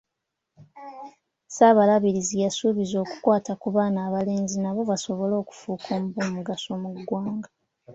[1.47, 7.49] Ssaabalabirizi yasuubizza okukwata ku baana abalenzi nabo basobole okufuuka ab’omugaso mu ggwanga.